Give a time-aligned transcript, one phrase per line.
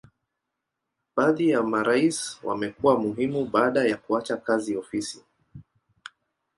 [1.15, 5.25] Baadhi ya marais wamekuwa muhimu baada ya kuacha kazi ofisi.